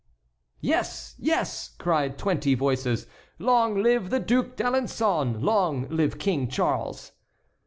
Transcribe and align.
"Yes! 0.61 1.13
yes!" 1.19 1.75
cried 1.77 2.17
twenty 2.17 2.55
voices. 2.55 3.05
"Long 3.37 3.83
live 3.83 4.09
the 4.09 4.19
Duc 4.19 4.55
d'Alençon! 4.55 5.43
Long 5.43 5.87
live 5.89 6.17
King 6.17 6.47
Charles!" 6.47 7.11